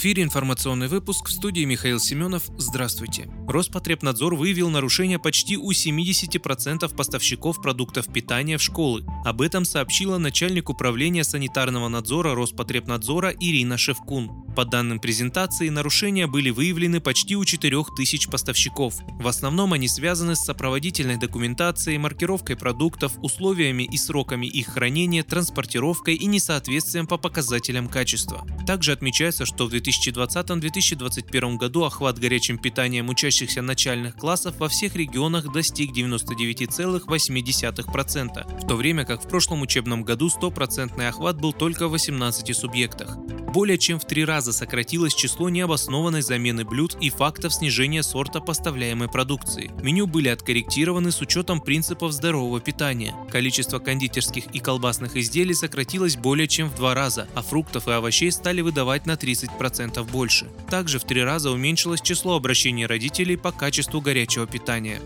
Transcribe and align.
Эфире 0.00 0.22
информационный 0.22 0.88
выпуск 0.88 1.28
в 1.28 1.30
студии 1.30 1.62
Михаил 1.64 2.00
Семенов. 2.00 2.44
Здравствуйте. 2.56 3.28
Роспотребнадзор 3.46 4.34
выявил 4.34 4.70
нарушения 4.70 5.18
почти 5.18 5.58
у 5.58 5.72
70% 5.72 6.96
поставщиков 6.96 7.60
продуктов 7.60 8.10
питания 8.10 8.56
в 8.56 8.62
школы. 8.62 9.04
Об 9.26 9.42
этом 9.42 9.66
сообщила 9.66 10.16
начальник 10.16 10.70
управления 10.70 11.22
санитарного 11.22 11.88
надзора 11.88 12.34
Роспотребнадзора 12.34 13.34
Ирина 13.40 13.76
Шевкун. 13.76 14.46
По 14.56 14.64
данным 14.64 14.98
презентации, 14.98 15.68
нарушения 15.68 16.26
были 16.26 16.50
выявлены 16.50 17.00
почти 17.00 17.36
у 17.36 17.44
4000 17.44 18.28
поставщиков. 18.30 18.94
В 19.18 19.28
основном 19.28 19.72
они 19.72 19.86
связаны 19.88 20.34
с 20.34 20.40
сопроводительной 20.40 21.16
документацией, 21.16 21.98
маркировкой 21.98 22.56
продуктов, 22.56 23.12
условиями 23.22 23.84
и 23.84 23.96
сроками 23.96 24.46
их 24.46 24.66
хранения, 24.68 25.22
транспортировкой 25.22 26.16
и 26.16 26.26
несоответствием 26.26 27.06
по 27.06 27.16
показателям 27.16 27.88
качества. 27.88 28.44
Также 28.66 28.92
отмечается, 28.92 29.46
что 29.46 29.66
в 29.66 29.72
2020-2021 29.72 31.56
году 31.56 31.84
охват 31.84 32.18
горячим 32.18 32.58
питанием 32.58 33.08
учащихся 33.08 33.62
начальных 33.62 34.16
классов 34.16 34.56
во 34.58 34.68
всех 34.68 34.96
регионах 34.96 35.52
достиг 35.52 35.92
99,8%, 35.92 38.62
в 38.62 38.66
то 38.66 38.76
время 38.76 39.04
как 39.04 39.24
в 39.24 39.28
прошлом 39.28 39.62
учебном 39.62 40.02
году 40.02 40.28
стопроцентный 40.28 41.06
охват 41.08 41.40
был 41.40 41.52
только 41.52 41.86
в 41.88 41.92
18 41.92 42.56
субъектах. 42.56 43.16
Более 43.52 43.78
чем 43.78 43.98
в 43.98 44.04
три 44.04 44.24
раза 44.24 44.52
сократилось 44.52 45.12
число 45.12 45.48
необоснованной 45.48 46.22
замены 46.22 46.64
блюд 46.64 46.96
и 47.00 47.10
фактов 47.10 47.52
снижения 47.52 48.04
сорта 48.04 48.40
поставляемой 48.40 49.08
продукции. 49.08 49.72
Меню 49.82 50.06
были 50.06 50.28
откорректированы 50.28 51.10
с 51.10 51.20
учетом 51.20 51.60
принципов 51.60 52.12
здорового 52.12 52.60
питания. 52.60 53.12
Количество 53.28 53.80
кондитерских 53.80 54.46
и 54.54 54.60
колбасных 54.60 55.16
изделий 55.16 55.54
сократилось 55.54 56.16
более 56.16 56.46
чем 56.46 56.68
в 56.68 56.76
два 56.76 56.94
раза, 56.94 57.26
а 57.34 57.42
фруктов 57.42 57.88
и 57.88 57.90
овощей 57.90 58.30
стали 58.30 58.60
выдавать 58.60 59.04
на 59.06 59.12
30% 59.12 60.08
больше. 60.08 60.48
Также 60.70 61.00
в 61.00 61.04
три 61.04 61.24
раза 61.24 61.50
уменьшилось 61.50 62.02
число 62.02 62.36
обращений 62.36 62.86
родителей 62.86 63.36
по 63.36 63.50
качеству 63.50 64.00
горячего 64.00 64.46
питания. 64.46 65.00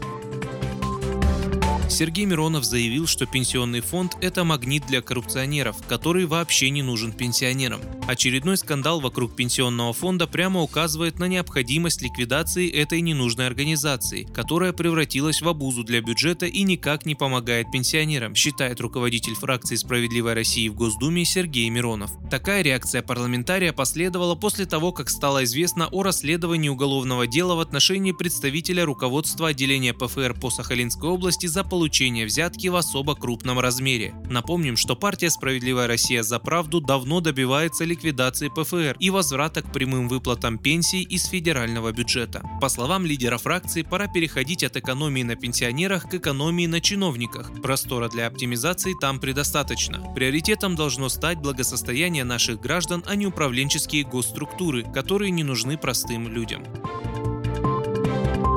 Сергей 1.94 2.24
Миронов 2.24 2.64
заявил, 2.64 3.06
что 3.06 3.24
пенсионный 3.24 3.80
фонд– 3.80 4.16
это 4.20 4.42
магнит 4.42 4.84
для 4.88 5.00
коррупционеров, 5.00 5.76
который 5.86 6.26
вообще 6.26 6.70
не 6.70 6.82
нужен 6.82 7.12
пенсионерам. 7.12 7.80
Очередной 8.08 8.56
скандал 8.56 9.00
вокруг 9.00 9.36
пенсионного 9.36 9.92
фонда 9.92 10.26
прямо 10.26 10.60
указывает 10.60 11.20
на 11.20 11.28
необходимость 11.28 12.02
ликвидации 12.02 12.68
этой 12.68 13.00
ненужной 13.00 13.46
организации, 13.46 14.24
которая 14.34 14.72
превратилась 14.72 15.40
в 15.40 15.48
обузу 15.48 15.84
для 15.84 16.00
бюджета 16.00 16.46
и 16.46 16.64
никак 16.64 17.06
не 17.06 17.14
помогает 17.14 17.70
пенсионерам, 17.70 18.34
считает 18.34 18.80
руководитель 18.80 19.34
фракции 19.36 19.76
«Справедливой 19.76 20.34
России» 20.34 20.68
в 20.68 20.74
Госдуме 20.74 21.24
Сергей 21.24 21.70
Миронов. 21.70 22.10
Такая 22.28 22.62
реакция 22.62 23.02
парламентария 23.02 23.72
последовала 23.72 24.34
после 24.34 24.66
того, 24.66 24.90
как 24.90 25.08
стало 25.08 25.44
известно 25.44 25.86
о 25.92 26.02
расследовании 26.02 26.68
уголовного 26.68 27.28
дела 27.28 27.54
в 27.54 27.60
отношении 27.60 28.10
представителя 28.10 28.84
руководства 28.84 29.48
отделения 29.48 29.94
ПФР 29.94 30.34
по 30.34 30.50
Сахалинской 30.50 31.08
области 31.08 31.46
за 31.46 31.62
получение 31.62 31.83
взятки 32.24 32.68
в 32.68 32.76
особо 32.76 33.14
крупном 33.14 33.58
размере. 33.58 34.14
Напомним, 34.28 34.76
что 34.76 34.96
партия 34.96 35.30
«Справедливая 35.30 35.86
Россия 35.86 36.22
за 36.22 36.38
правду» 36.38 36.80
давно 36.80 37.20
добивается 37.20 37.84
ликвидации 37.84 38.48
ПФР 38.48 38.96
и 38.98 39.10
возврата 39.10 39.62
к 39.62 39.72
прямым 39.72 40.08
выплатам 40.08 40.58
пенсий 40.58 41.02
из 41.02 41.26
федерального 41.26 41.92
бюджета. 41.92 42.42
По 42.60 42.68
словам 42.68 43.06
лидера 43.06 43.38
фракции, 43.38 43.82
пора 43.82 44.06
переходить 44.06 44.64
от 44.64 44.76
экономии 44.76 45.22
на 45.22 45.36
пенсионерах 45.36 46.08
к 46.08 46.14
экономии 46.14 46.66
на 46.66 46.80
чиновниках. 46.80 47.50
Простора 47.62 48.08
для 48.08 48.26
оптимизации 48.26 48.94
там 49.00 49.18
предостаточно. 49.18 50.12
Приоритетом 50.14 50.74
должно 50.76 51.08
стать 51.08 51.38
благосостояние 51.38 52.24
наших 52.24 52.60
граждан, 52.60 53.04
а 53.06 53.14
не 53.16 53.26
управленческие 53.26 54.04
госструктуры, 54.04 54.82
которые 54.82 55.30
не 55.30 55.44
нужны 55.44 55.76
простым 55.76 56.28
людям. 56.28 56.64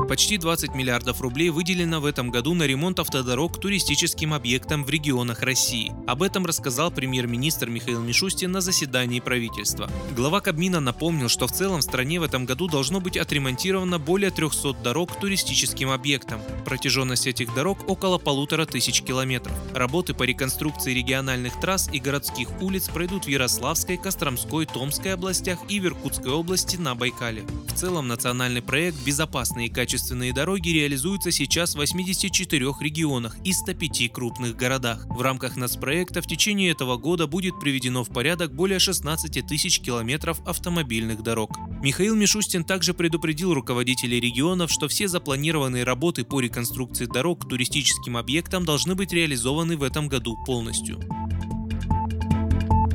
Почти 0.08 0.38
20 0.38 0.74
миллиардов 0.74 1.20
рублей 1.20 1.50
выделено 1.50 2.00
в 2.00 2.06
этом 2.06 2.30
году 2.30 2.54
на 2.54 2.62
ремонт 2.62 2.98
автодорог 2.98 3.60
туристическим 3.60 4.32
объектам 4.32 4.82
в 4.82 4.88
регионах 4.88 5.42
России. 5.42 5.92
Об 6.06 6.22
этом 6.22 6.46
рассказал 6.46 6.90
премьер-министр 6.90 7.68
Михаил 7.68 8.00
Мишустин 8.00 8.50
на 8.50 8.62
заседании 8.62 9.20
правительства. 9.20 9.90
Глава 10.16 10.40
Кабмина 10.40 10.80
напомнил, 10.80 11.28
что 11.28 11.46
в 11.46 11.52
целом 11.52 11.80
в 11.80 11.84
стране 11.84 12.20
в 12.20 12.22
этом 12.22 12.46
году 12.46 12.68
должно 12.68 13.02
быть 13.02 13.18
отремонтировано 13.18 13.98
более 13.98 14.30
300 14.30 14.72
дорог 14.82 15.12
к 15.12 15.20
туристическим 15.20 15.90
объектам. 15.90 16.40
Протяженность 16.64 17.26
этих 17.26 17.54
дорог 17.54 17.86
около 17.86 18.16
полутора 18.16 18.64
тысяч 18.64 19.02
километров. 19.02 19.52
Работы 19.74 20.14
по 20.14 20.22
реконструкции 20.22 20.94
региональных 20.94 21.60
трасс 21.60 21.90
и 21.92 21.98
городских 21.98 22.48
улиц 22.62 22.88
пройдут 22.88 23.26
в 23.26 23.28
Ярославской, 23.28 23.98
Костромской, 23.98 24.64
Томской 24.64 25.12
областях 25.12 25.58
и 25.68 25.80
в 25.80 25.84
Иркутской 25.84 26.32
области 26.32 26.76
на 26.76 26.94
Байкале. 26.94 27.44
В 27.66 27.74
целом 27.74 28.08
национальный 28.08 28.62
проект 28.62 28.96
«Безопасные 29.04 29.66
и 29.66 29.70
качественные 29.70 29.97
качественные 29.98 30.32
дороги 30.32 30.68
реализуются 30.68 31.32
сейчас 31.32 31.72
в 31.72 31.78
84 31.78 32.66
регионах 32.80 33.36
и 33.42 33.52
105 33.52 34.12
крупных 34.12 34.54
городах. 34.54 35.04
В 35.08 35.20
рамках 35.22 35.56
нацпроекта 35.56 36.22
в 36.22 36.26
течение 36.28 36.70
этого 36.70 36.96
года 36.96 37.26
будет 37.26 37.58
приведено 37.58 38.04
в 38.04 38.10
порядок 38.10 38.54
более 38.54 38.78
16 38.78 39.44
тысяч 39.44 39.80
километров 39.80 40.40
автомобильных 40.46 41.24
дорог. 41.24 41.58
Михаил 41.82 42.14
Мишустин 42.14 42.62
также 42.62 42.94
предупредил 42.94 43.52
руководителей 43.52 44.20
регионов, 44.20 44.70
что 44.70 44.86
все 44.86 45.08
запланированные 45.08 45.82
работы 45.82 46.24
по 46.24 46.40
реконструкции 46.40 47.06
дорог 47.06 47.44
к 47.44 47.48
туристическим 47.48 48.16
объектам 48.16 48.64
должны 48.64 48.94
быть 48.94 49.12
реализованы 49.12 49.76
в 49.76 49.82
этом 49.82 50.06
году 50.06 50.36
полностью. 50.46 51.00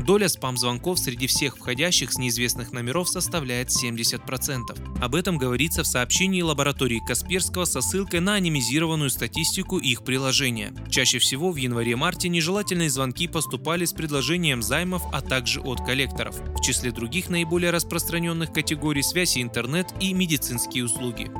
Доля 0.05 0.27
спам-звонков 0.27 0.99
среди 0.99 1.27
всех 1.27 1.55
входящих 1.57 2.11
с 2.11 2.17
неизвестных 2.17 2.73
номеров 2.73 3.07
составляет 3.07 3.69
70%. 3.69 5.01
Об 5.01 5.15
этом 5.15 5.37
говорится 5.37 5.83
в 5.83 5.87
сообщении 5.87 6.41
лаборатории 6.41 7.01
Касперского 7.07 7.63
со 7.63 7.79
ссылкой 7.79 8.19
на 8.19 8.33
анимизированную 8.33 9.09
статистику 9.09 9.77
их 9.77 10.03
приложения. 10.03 10.73
Чаще 10.89 11.19
всего 11.19 11.51
в 11.51 11.55
январе-марте 11.55 12.27
нежелательные 12.27 12.89
звонки 12.89 13.29
поступали 13.29 13.85
с 13.85 13.93
предложением 13.93 14.61
займов, 14.61 15.03
а 15.13 15.21
также 15.21 15.61
от 15.61 15.85
коллекторов. 15.85 16.37
В 16.37 16.61
числе 16.61 16.91
других 16.91 17.29
наиболее 17.29 17.71
распространенных 17.71 18.51
категорий 18.51 19.03
связи 19.03 19.41
интернет 19.41 19.93
и 20.01 20.13
медицинские 20.13 20.83
услуги. 20.83 21.31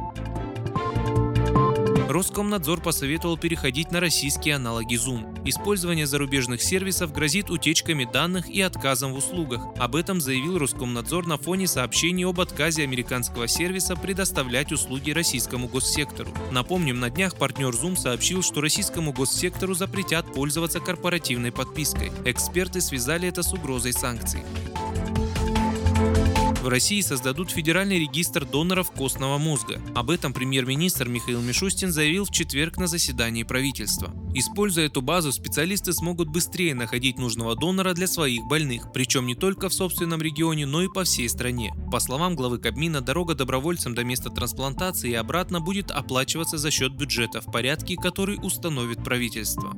Роскомнадзор 2.10 2.80
посоветовал 2.80 3.38
переходить 3.38 3.92
на 3.92 4.00
российские 4.00 4.56
аналоги 4.56 4.96
Zoom. 4.96 5.33
Использование 5.46 6.08
зарубежных 6.08 6.62
сервисов 6.62 7.12
грозит 7.12 7.50
утечками 7.50 8.06
данных 8.06 8.50
и 8.50 8.62
отказом 8.62 9.14
в 9.14 9.18
услугах. 9.18 9.62
Об 9.78 9.96
этом 9.96 10.22
заявил 10.22 10.58
Роскомнадзор 10.58 11.28
на 11.28 11.38
фоне 11.38 11.68
сообщений 11.68 12.26
об 12.26 12.40
отказе 12.40 12.84
американского 12.84 13.48
сервиса 13.48 13.96
предоставлять 13.98 14.72
услуги 14.72 15.12
российскому 15.12 15.68
госсектору. 15.68 16.32
Напомним, 16.52 17.00
на 17.00 17.10
днях 17.10 17.36
партнер 17.36 17.70
Zoom 17.70 17.98
сообщил, 17.98 18.42
что 18.42 18.62
российскому 18.62 19.12
госсектору 19.12 19.74
запретят 19.74 20.34
пользоваться 20.34 20.80
корпоративной 20.80 21.52
подпиской. 21.52 22.12
Эксперты 22.24 22.80
связали 22.80 23.28
это 23.28 23.44
с 23.44 23.52
угрозой 23.54 23.94
санкций. 23.94 24.44
В 26.64 26.70
России 26.70 27.02
создадут 27.02 27.52
федеральный 27.52 28.00
регистр 28.00 28.46
доноров 28.46 28.90
костного 28.90 29.38
мозга. 29.38 29.82
Об 29.96 30.10
этом 30.10 30.32
премьер-министр 30.32 31.10
Михаил 31.10 31.42
Мишустин 31.42 31.92
заявил 31.92 32.24
в 32.24 32.32
четверг 32.32 32.78
на 32.78 32.88
заседании 32.88 33.44
правительства. 33.44 34.14
Используя 34.34 34.86
эту 34.86 35.02
базу, 35.02 35.34
специалисты 35.34 35.92
смогут 35.92 36.30
быстрее 36.30 36.74
находить 36.74 37.20
нужного 37.20 37.58
донора 37.58 37.92
для 37.92 38.08
своих 38.08 38.46
больных, 38.46 38.94
причем 38.94 39.28
не 39.28 39.36
только 39.36 39.68
в 39.68 39.74
собственном 39.74 40.22
регионе, 40.22 40.66
но 40.66 40.82
и 40.82 40.88
по 40.88 41.04
всей 41.04 41.28
стране. 41.28 41.74
По 41.92 42.00
словам 42.00 42.34
главы 42.34 42.60
Кабмина, 42.60 43.02
дорога 43.02 43.36
добровольцам 43.36 43.94
до 43.94 44.06
места 44.06 44.30
трансплантации 44.30 45.12
и 45.12 45.16
обратно 45.16 45.60
будет 45.60 45.92
оплачиваться 45.92 46.58
за 46.58 46.72
счет 46.72 46.94
бюджета 46.94 47.42
в 47.42 47.52
порядке, 47.52 47.98
который 47.98 48.40
установит 48.42 49.04
правительство. 49.04 49.76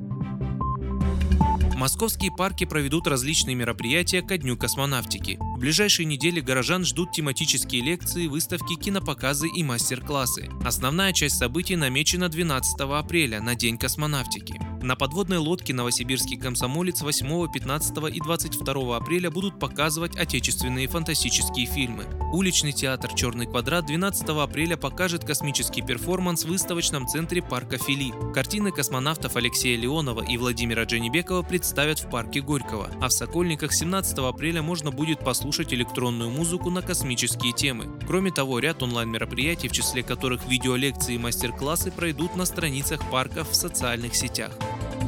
Московские 1.76 2.32
парки 2.32 2.64
проведут 2.64 3.06
различные 3.06 3.54
мероприятия 3.54 4.22
ко 4.22 4.38
Дню 4.38 4.56
космонавтики. 4.56 5.38
В 5.56 5.58
ближайшие 5.58 6.04
недели 6.04 6.40
горожан 6.40 6.84
ждут 6.84 7.12
тематические 7.12 7.80
лекции, 7.80 8.26
выставки, 8.26 8.74
кинопоказы 8.74 9.48
и 9.48 9.64
мастер-классы. 9.64 10.50
Основная 10.62 11.14
часть 11.14 11.38
событий 11.38 11.76
намечена 11.76 12.28
12 12.28 12.78
апреля, 12.80 13.40
на 13.40 13.54
День 13.54 13.78
космонавтики. 13.78 14.60
На 14.82 14.96
подводной 14.96 15.38
лодке 15.38 15.72
новосибирский 15.72 16.36
комсомолец 16.36 17.00
8, 17.00 17.50
15 17.50 18.14
и 18.14 18.20
22 18.20 18.96
апреля 18.98 19.30
будут 19.30 19.58
показывать 19.58 20.14
отечественные 20.18 20.88
фантастические 20.88 21.64
фильмы. 21.64 22.04
Уличный 22.34 22.72
театр 22.72 23.14
«Черный 23.14 23.46
квадрат» 23.46 23.86
12 23.86 24.28
апреля 24.28 24.76
покажет 24.76 25.24
космический 25.24 25.80
перформанс 25.80 26.44
в 26.44 26.48
выставочном 26.48 27.08
центре 27.08 27.40
парка 27.40 27.78
Фили. 27.78 28.12
Картины 28.34 28.72
космонавтов 28.72 29.36
Алексея 29.36 29.78
Леонова 29.78 30.22
и 30.22 30.36
Владимира 30.36 30.84
Дженебекова 30.84 31.42
представят 31.42 31.98
в 31.98 32.10
парке 32.10 32.42
Горького, 32.42 32.90
а 33.00 33.08
в 33.08 33.12
Сокольниках 33.12 33.72
17 33.72 34.18
апреля 34.18 34.60
можно 34.60 34.90
будет 34.90 35.20
послушать 35.20 35.45
электронную 35.72 36.30
музыку 36.30 36.70
на 36.70 36.82
космические 36.82 37.52
темы. 37.52 37.88
Кроме 38.06 38.30
того, 38.30 38.58
ряд 38.58 38.82
онлайн-мероприятий, 38.82 39.68
в 39.68 39.72
числе 39.72 40.02
которых 40.02 40.46
видеолекции 40.46 41.14
и 41.14 41.18
мастер-классы, 41.18 41.90
пройдут 41.90 42.36
на 42.36 42.44
страницах 42.44 43.00
парка 43.10 43.44
в 43.44 43.54
социальных 43.54 44.14
сетях. 44.14 44.52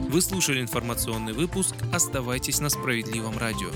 Вы 0.08 0.23
слушали 0.23 0.61
информационный 0.61 1.32
выпуск. 1.32 1.75
Оставайтесь 1.93 2.61
на 2.61 2.69
справедливом 2.69 3.37
радио. 3.37 3.69